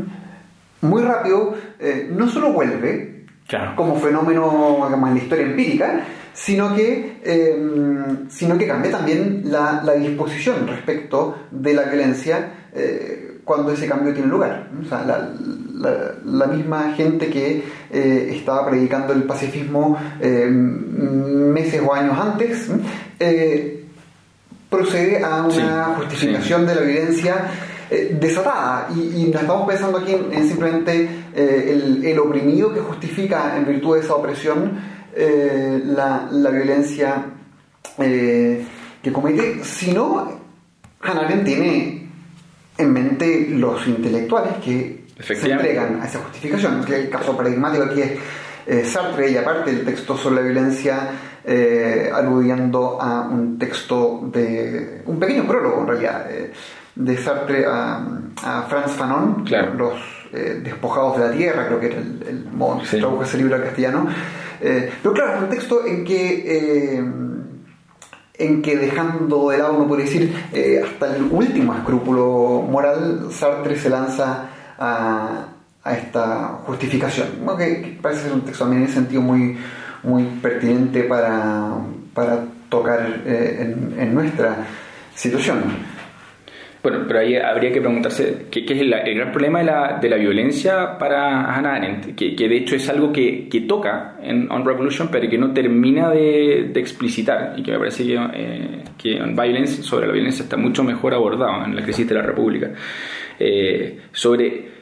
[0.82, 3.76] muy rápido, eh, no solo vuelve Claro.
[3.78, 6.02] como fenómeno en la historia empírica,
[6.34, 7.56] sino que, eh,
[8.30, 14.14] sino que cambia también la, la disposición respecto de la violencia eh, cuando ese cambio
[14.14, 14.68] tiene lugar.
[14.86, 15.30] O sea, la,
[15.74, 22.68] la- la misma gente que eh, estaba predicando el pacifismo eh, meses o años antes,
[23.20, 23.86] eh,
[24.70, 27.36] procede a una Sí, justificación de la violencia
[27.90, 32.82] eh, desatada y, y no estamos pensando aquí en, en simplemente el, el oprimido que
[32.82, 34.72] justifica en virtud de esa opresión
[35.16, 37.24] la, la violencia
[37.98, 40.32] que comete, sino
[41.02, 41.97] Hannah Arendt tiene
[42.78, 46.84] en mente los intelectuales que se entregan a esa justificación.
[46.92, 48.12] El caso paradigmático aquí es
[48.68, 51.10] eh, Sartre y aparte el texto sobre la violencia
[51.44, 56.52] eh, aludiendo a un texto de un pequeño prólogo en realidad eh,
[56.96, 58.06] de Sartre a,
[58.44, 59.74] a Franz Fanon, Claro.
[59.76, 59.94] los
[60.62, 63.02] despojados de la tierra, creo que era el, el modo en que se Sí.
[63.02, 64.08] tradujo ese libro al castellano.
[64.60, 66.44] Pero claro, es un texto en que
[66.98, 67.04] eh,
[68.38, 73.78] en que dejando de lado, uno puede decir, eh, hasta el último escrúpulo moral, Sartre
[73.78, 75.48] se lanza a,
[75.84, 77.28] a esta justificación.
[77.44, 79.58] Bueno, que, parece ser un texto también en ese sentido muy,
[80.04, 81.72] muy pertinente para,
[82.14, 84.58] para tocar eh, en nuestra
[85.16, 85.97] situación.
[86.90, 90.08] Bueno, pero ahí habría que preguntarse qué, es el, el gran problema de la, de
[90.08, 94.50] la violencia para Hannah Arendt, que, que de hecho es algo que, que toca en
[94.50, 98.84] On Revolution, pero que no termina de, de explicitar, y que me parece que, eh,
[98.98, 102.22] que On Violence, sobre la violencia, está mucho mejor abordado en la crisis de la
[102.22, 102.72] República.
[103.38, 104.77] Eh, sobre,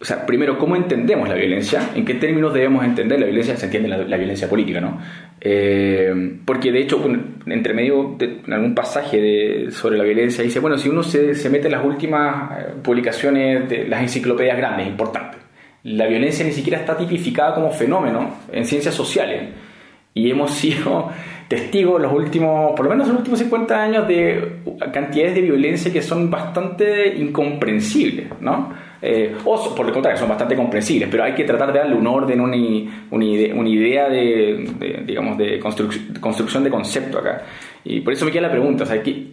[0.00, 1.90] o sea, primero, ¿cómo entendemos la violencia?
[1.94, 3.54] ¿En qué términos debemos entender la violencia?
[3.56, 4.98] Se entiende la, la violencia política, ¿no?
[5.38, 7.04] Eh, porque de hecho,
[7.46, 11.34] entre medio de en algún pasaje de, sobre la violencia, dice, bueno, si uno se,
[11.34, 15.38] se mete en las últimas eh, publicaciones de las enciclopedias grandes, importantes,
[15.82, 19.50] la violencia ni siquiera está tipificada como fenómeno en ciencias sociales.
[20.14, 21.10] Y hemos sido
[21.46, 24.60] testigos los últimos, por lo menos los últimos 50 años, de
[24.94, 28.72] cantidades de violencia que son bastante incomprensibles, ¿no?
[29.02, 32.06] Eh, o por el contrario, son bastante comprensibles, pero hay que tratar de darle un
[32.06, 32.56] orden, una,
[33.10, 37.42] una ide- una idea de, de, digamos, de construc- construcción de concepto acá.
[37.84, 39.28] Y por eso me queda la pregunta, o sea, ¿qué,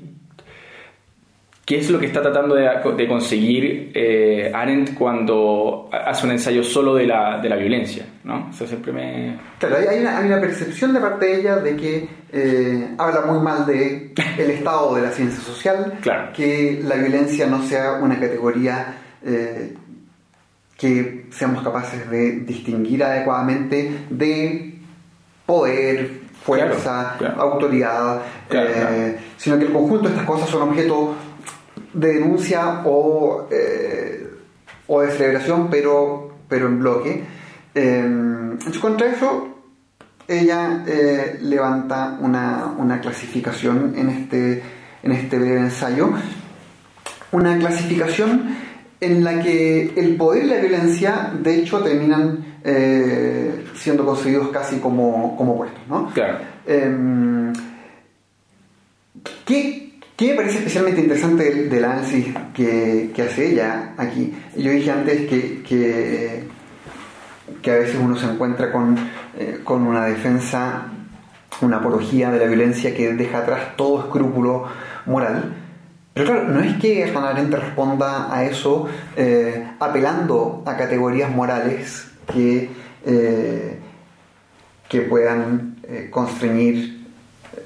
[1.65, 6.63] qué es lo que está tratando de, de conseguir eh, Arendt cuando hace un ensayo
[6.63, 8.05] solo de la, de la violencia?
[8.23, 8.49] ¿no?
[8.49, 9.35] Eso siempre me...
[9.59, 13.21] Claro, hay- hay una, hay una percepción de parte de ella de que eh, habla
[13.25, 16.31] muy mal de el estado de la ciencia social, Claro.
[16.33, 19.75] que la violencia no sea una categoría eh,
[20.77, 24.79] que seamos capaces de distinguir adecuadamente de
[25.45, 27.41] poder, fuerza, Claro, claro.
[27.51, 31.15] autoridad, Claro, eh, sino que el conjunto de estas cosas son objeto
[31.93, 34.29] de denuncia o, eh,
[34.87, 37.23] o de celebración, pero, pero en bloque.
[37.73, 39.57] Entonces, contra eso,
[40.27, 44.63] ella eh, levanta una, una clasificación en este,
[45.03, 46.11] en este breve ensayo,
[47.31, 48.55] una clasificación
[48.99, 54.77] en la que el poder y la violencia, de hecho, terminan eh, siendo concebidos casi
[54.79, 55.81] como, como opuestos.
[55.87, 56.09] ¿no?
[56.13, 56.39] Claro.
[56.65, 57.53] Em,
[59.45, 64.33] ¿qué, qué me parece especialmente interesante del, del análisis que, que hace ella aquí?
[64.57, 66.43] Yo dije antes que, que,
[67.61, 68.97] que a veces uno se encuentra con,
[69.37, 70.87] eh, con una defensa,
[71.61, 74.65] una apología de la violencia que deja atrás todo escrúpulo
[75.05, 75.66] moral.
[76.17, 82.07] Pero claro, no es que Hannah Arendt responda a eso eh, apelando a categorías morales
[82.33, 82.69] que,
[83.05, 83.77] eh,
[84.89, 87.05] que puedan eh, constreñir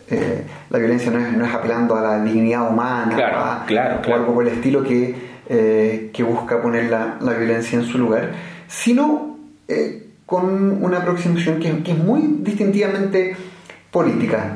[0.09, 4.01] eh, la violencia, no es, no es apelando a la dignidad humana Claro, a- claro,
[4.07, 5.31] o algo por el estilo que,
[6.13, 8.31] que busca poner la, la violencia en su lugar,
[8.67, 9.37] sino
[10.25, 13.35] con una aproximación que, que es muy distintivamente
[13.91, 14.53] política.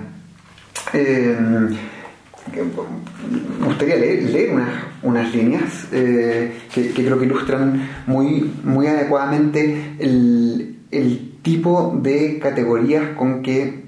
[2.53, 4.69] Que- me gustaría leer, leer unas,
[5.03, 12.39] unas líneas eh, que, que creo que ilustran muy, muy adecuadamente el, el tipo de
[12.39, 13.83] categorías con que,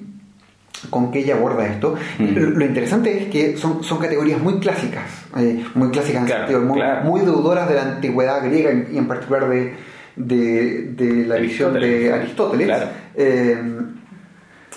[0.89, 1.95] con que ella aborda esto.
[2.19, 2.33] Mm.
[2.35, 5.05] Lo, lo interesante es que son, son categorías muy clásicas,
[5.37, 7.05] eh, muy clásicas en Claro, sentido, muy, claro.
[7.05, 9.73] muy deudoras de la antigüedad griega y en particular de,
[10.15, 12.13] de, de la visión de Aristóteles.
[12.13, 12.67] Aristóteles.
[12.67, 12.87] Claro.
[13.15, 13.57] Eh,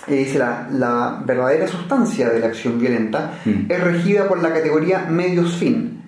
[0.07, 3.71] eh, dice la, la, verdadera sustancia de la acción violenta Mm.
[3.71, 6.01] es regida por la categoría medios-fin,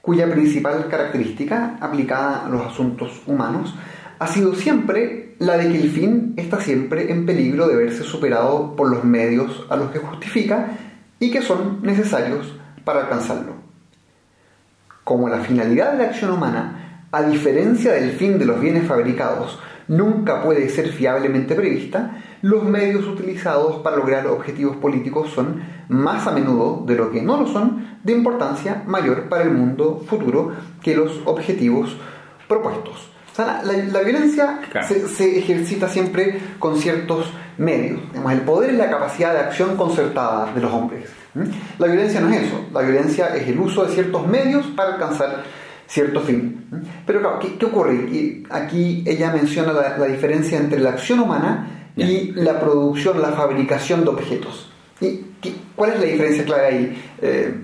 [0.00, 3.74] cuya principal característica aplicada a los asuntos humanos
[4.18, 8.76] ha sido siempre la de que el fin está siempre en peligro de verse superado
[8.76, 10.68] por los medios a los que justifica
[11.18, 13.54] y que son necesarios para alcanzarlo.
[15.02, 19.58] Como la finalidad de la acción humana, a diferencia del fin de los bienes fabricados,
[19.88, 26.30] nunca puede ser fiablemente prevista, los medios utilizados para lograr objetivos políticos son, más a
[26.30, 30.52] menudo de lo que no lo son, de importancia mayor para el mundo futuro
[30.82, 31.96] que los objetivos
[32.46, 33.08] propuestos.
[33.32, 34.86] O sea, la, la violencia Claro.
[34.86, 37.98] se, se ejercita siempre con ciertos medios.
[38.12, 41.08] Digamos, el poder es la capacidad de acción concertada de los hombres.
[41.34, 41.46] ¿m?
[41.78, 42.60] La violencia no es eso.
[42.74, 45.44] La violencia es el uso de ciertos medios para alcanzar
[45.86, 46.66] cierto fin.
[46.70, 46.82] ¿m?
[47.06, 48.42] Pero claro, ¿qué, qué ocurre?
[48.50, 54.02] Aquí ella menciona la, la diferencia entre la acción humana y la producción, la fabricación
[54.04, 54.70] de objetos.
[55.00, 55.20] ¿Y
[55.76, 57.02] cuál es la diferencia clave ahí?
[57.22, 57.54] Eh,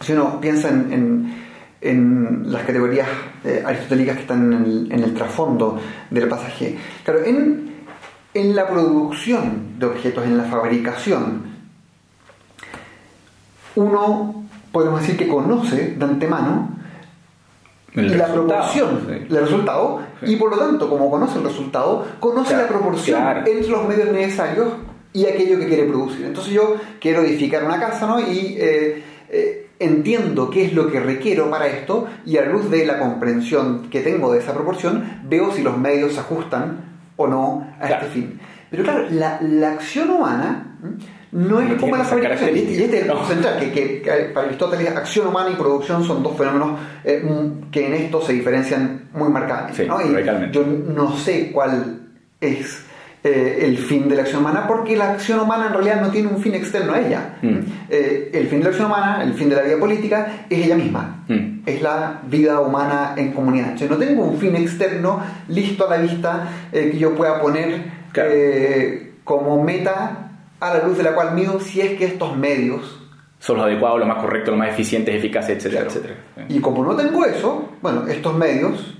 [0.00, 1.44] si uno piensa en, en-
[1.80, 3.06] en las categorías
[3.44, 5.78] eh, aristotélicas que están en el, en el trasfondo
[6.10, 6.78] del pasaje.
[7.04, 7.74] Claro, en,
[8.32, 11.42] en la producción de objetos, en la fabricación,
[13.76, 16.70] uno podemos decir que conoce de antemano
[17.94, 19.32] El la proporción sí.
[19.32, 20.32] del resultado Sí.
[20.32, 23.40] y por lo tanto, como conoce el resultado, conoce Claro, la proporción claro.
[23.46, 24.68] entre los medios necesarios
[25.12, 26.26] y aquello que quiere producir.
[26.26, 28.18] Entonces yo quiero edificar una casa ¿no?
[28.20, 32.68] y eh, eh, entiendo qué es lo que requiero para esto y a la luz
[32.70, 37.26] de la comprensión que tengo de esa proporción, veo si los medios se ajustan o
[37.28, 38.06] no a Claro.
[38.06, 38.40] este fin.
[38.70, 40.76] Pero claro, la, la acción humana.
[41.34, 42.56] No es como la fabricación.
[42.56, 46.04] Y este, es el punto central, que, que- que para Aristóteles acción humana y producción
[46.04, 49.82] son dos fenómenos eh, mm, que en esto se diferencian muy marcadamente.
[49.82, 50.00] Sí, ¿no?
[50.00, 52.00] Y yo no sé cuál
[52.40, 52.84] es
[53.24, 56.28] eh, el fin de la acción humana porque la acción humana en realidad no tiene
[56.28, 57.36] un fin externo a ella.
[57.42, 57.58] Mm.
[57.90, 60.76] Eh, el fin de la acción humana, el fin de la vida política, es ella
[60.76, 61.24] misma.
[61.28, 61.60] Mm.
[61.66, 63.74] Es la vida humana en comunidad.
[63.76, 68.04] Yo no tengo un fin externo listo a la vista eh, que yo pueda poner
[68.12, 68.30] Claro.
[69.24, 70.23] como meta
[70.70, 73.00] a la luz de la cual mido si es que estos medios
[73.38, 75.90] Son los adecuados, los más correctos, los más eficientes, eficaces, etcétera, Claro.
[76.00, 76.46] etcétera.
[76.48, 78.96] Y como no tengo eso, bueno, estos medios,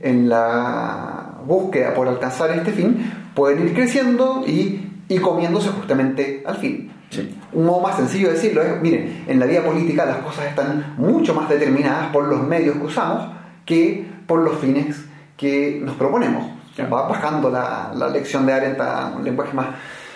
[0.00, 6.56] en la búsqueda por alcanzar este fin, pueden ir creciendo y, y comiéndose justamente al
[6.56, 6.90] fin.
[7.10, 7.36] Sí.
[7.52, 10.94] Un modo más sencillo de decirlo es, miren, en la vida política las cosas están
[10.96, 13.28] mucho más determinadas por los medios que usamos
[13.66, 15.04] que por los fines
[15.36, 16.46] que nos proponemos.
[16.74, 16.90] Claro.
[16.96, 19.66] Va bajando la, la lección de Arendt a un lenguaje más,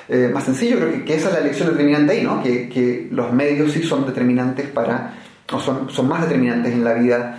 [0.09, 2.41] eh, más sencillo, creo que, que esa es la lección determinante ahí, ¿no?
[2.43, 5.15] que, que los medios sí son determinantes para,
[5.53, 7.39] o son, son más determinantes en la vida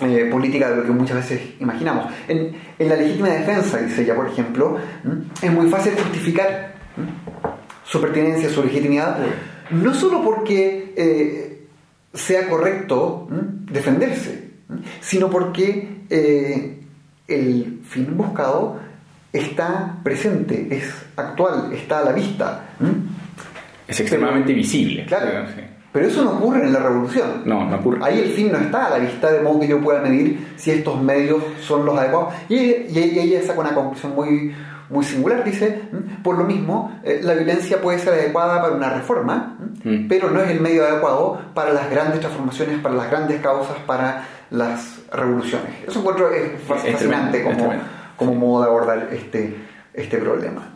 [0.00, 2.10] eh, política de lo que muchas veces imaginamos.
[2.26, 4.78] En, en la legítima defensa, dice ella, por ejemplo,
[5.42, 6.74] es muy fácil justificar
[7.84, 9.18] su pertinencia, su legitimidad,
[9.70, 11.66] no solo porque eh,
[12.14, 13.28] sea correcto
[13.70, 14.52] defenderse,
[15.00, 16.00] sino porque
[17.28, 18.83] el fin buscado
[19.34, 22.64] está presente, es actual, está a la vista.
[23.86, 25.04] Es extremadamente visible.
[25.06, 25.46] Claro.
[25.54, 25.60] sí.
[25.92, 27.42] Pero eso no ocurre en la revolución.
[27.44, 27.98] No, no ocurre.
[28.02, 30.72] Ahí el fin no está a la vista de modo que yo pueda medir si
[30.72, 32.34] estos medios son los adecuados.
[32.48, 34.52] Y, y- y ella saca una conclusión muy,
[34.90, 35.44] muy singular.
[35.44, 35.82] Dice,
[36.24, 39.56] por lo mismo, eh, la violencia puede ser adecuada para una reforma.
[39.84, 40.08] Mm.
[40.08, 44.24] pero no es el medio adecuado para las grandes transformaciones, para las grandes causas, para
[44.50, 45.68] las revoluciones.
[45.86, 47.72] Eso encuentro es Es fascinante tremendo, es como.
[48.16, 49.54] Como modo de abordar este,
[49.92, 50.70] este problema.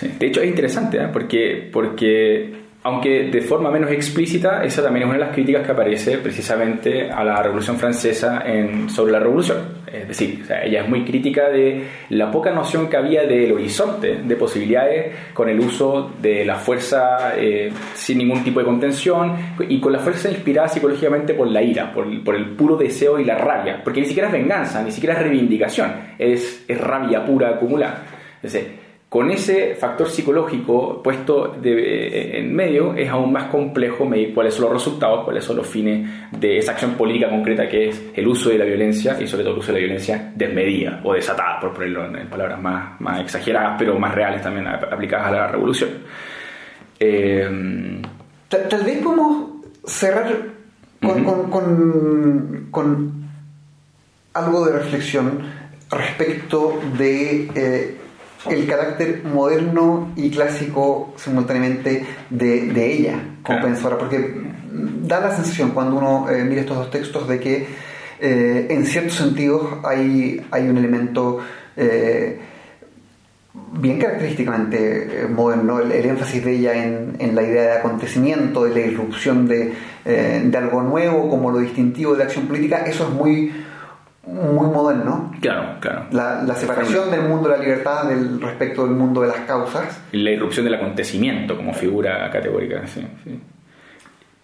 [0.00, 1.08] De hecho, es interesante, ¿eh?
[1.12, 5.72] porque, porque, aunque de forma menos explícita, esa también es una de las críticas que
[5.72, 8.42] aparece precisamente a la Revolución Francesa
[8.88, 9.82] sobre la Revolución.
[9.92, 14.36] Es decir, ella es muy crítica de la poca noción que había del horizonte de
[14.36, 19.36] posibilidades con el uso de la fuerza eh, sin ningún tipo de contención
[19.68, 23.36] y con la fuerza inspirada psicológicamente por la ira, por, el puro deseo y la
[23.36, 28.02] rabia, porque ni siquiera es venganza, ni siquiera es reivindicación, es, rabia pura acumulada.
[29.12, 34.54] Con ese factor psicológico puesto de- eh, en medio es aún más complejo medir cuáles
[34.54, 36.08] son los resultados, cuáles son los fines
[36.40, 39.52] de esa acción política concreta que es el uso de la violencia y sobre todo
[39.52, 43.74] el uso de la violencia desmedida o desatada, por ponerlo en, palabras más, más exageradas,
[43.78, 45.90] pero más reales también aplicadas a la revolución.
[46.98, 48.00] Eh,
[48.48, 49.50] Tal, tal vez podemos
[49.84, 50.26] cerrar
[51.02, 53.12] con, con- con- con
[54.32, 55.38] algo de reflexión
[55.90, 57.96] respecto de eh,
[58.50, 64.34] el carácter moderno y clásico simultáneamente de, de ella pensadora, porque
[64.72, 67.66] da la sensación cuando uno eh, mira estos dos textos de que
[68.24, 71.40] eh, en ciertos sentidos hay, hay un elemento
[71.76, 72.38] eh,
[73.72, 78.74] bien característicamente eh, moderno, el, énfasis de ella en, en, la idea de acontecimiento, de
[78.74, 79.72] la irrupción de,
[80.04, 83.52] de, algo nuevo como lo distintivo de la acción política, eso es muy,
[84.26, 85.32] muy moderno.
[85.40, 86.06] Claro, claro.
[86.12, 90.00] La, la separación del mundo de la libertad del, respecto del mundo de las causas.
[90.12, 93.06] La irrupción del acontecimiento como figura categórica, sí.
[93.24, 93.40] sí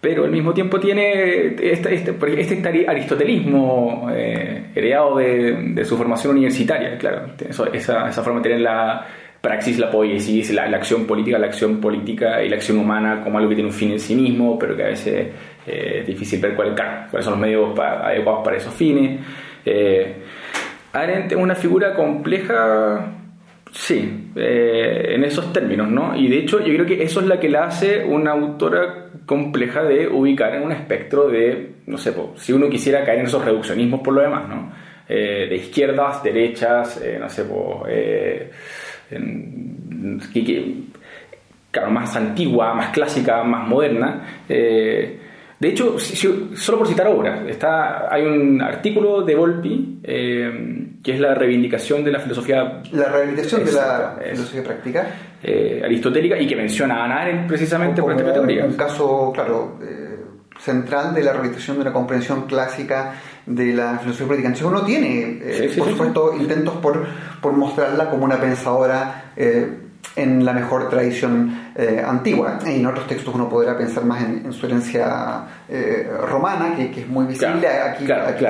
[0.01, 6.31] pero al mismo tiempo tiene este, este, este aristotelismo eh, heredado de, de, su formación
[6.37, 7.31] universitaria, claro,
[7.73, 9.05] esa, esa, forma de tener la
[9.41, 13.37] praxis, la poesía, la, la, acción política, la acción política y la acción humana como
[13.37, 15.27] algo que tiene un fin en sí mismo, pero que a veces
[15.67, 19.19] eh, es difícil ver cuál, cuáles son los medios adecuados para esos fines.
[19.69, 20.15] Eh,
[20.93, 23.19] Arendt es una figura compleja
[23.71, 26.15] Sí, eh, en esos términos, ¿no?
[26.15, 29.83] Y de hecho yo creo que eso es la que la hace una autora compleja
[29.83, 34.01] de ubicar en un espectro de, no sé, si uno quisiera caer en esos reduccionismos
[34.01, 34.71] por lo demás, ¿no?
[35.07, 37.45] Eh, de izquierdas, derechas, eh, no sé,
[41.71, 44.43] claro, más antigua, más clásica, más moderna.
[45.59, 51.19] De hecho, solo por citar obras, está, hay un artículo de Volpi eh, que es
[51.19, 52.81] la reivindicación de la filosofía.
[52.93, 55.07] La reivindicación de la filosofía práctica.
[55.43, 58.63] Eh, aristotélica y que menciona a Ana Arendt precisamente por esta categoría.
[58.63, 60.17] Un caso, claro, eh,
[60.57, 64.47] central de la reivindicación de una comprensión clásica de la filosofía política.
[64.47, 65.41] Entonces uno tiene,
[65.77, 67.05] por supuesto, intentos por,
[67.41, 69.33] por mostrarla como una pensadora
[70.21, 72.59] en la mejor tradición eh, antigua.
[72.65, 77.25] En otros textos uno podrá pensar más en, su herencia eh, romana, que, es muy
[77.25, 77.67] visible.
[77.67, 78.45] aquí, aquí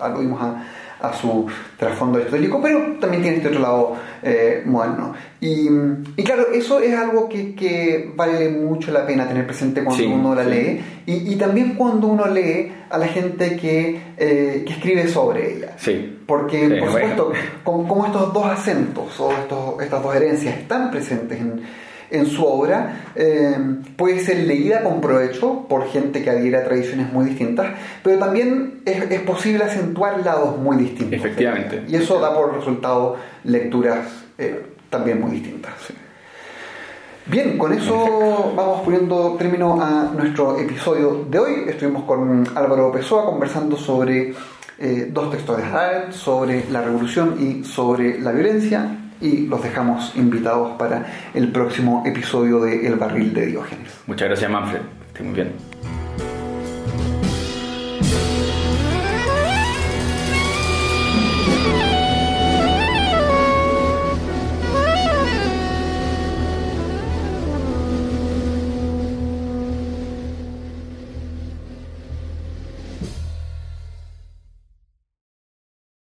[0.00, 0.62] aludimos a,
[1.08, 1.46] a su
[1.78, 5.14] trasfondo aristotélico, pero también tiene este otro lado eh, moderno.
[5.40, 5.68] Y,
[6.16, 10.34] y, claro, eso es algo que, que, vale mucho la pena tener presente cuando uno
[10.34, 15.08] la lee, y, y, también cuando uno lee a la gente que, eh, que escribe
[15.08, 15.74] sobre ella.
[15.76, 16.18] Sí.
[16.26, 17.32] Porque, por supuesto,
[17.62, 21.62] como, como, estos dos acentos o estos, estas dos herencias están presentes en
[22.14, 23.56] en su obra eh,
[23.96, 27.66] puede ser leída con provecho por gente que adhiera a tradiciones muy distintas,
[28.02, 31.12] pero también es, posible acentuar lados muy distintos.
[31.12, 31.84] Efectivamente.
[31.88, 34.06] Y eso da por resultado lecturas
[34.38, 35.72] eh, también muy distintas.
[37.26, 41.52] Bien, con eso vamos poniendo término a nuestro episodio de hoy.
[41.68, 44.34] Estuvimos con Álvaro Pessoa conversando sobre
[44.78, 50.12] eh, dos textos de Arendt, sobre la revolución y sobre la violencia y los dejamos
[50.16, 53.88] invitados para el próximo episodio de El Barril de Diógenes.
[54.06, 55.73] Muchas gracias Manfred, esté muy bien.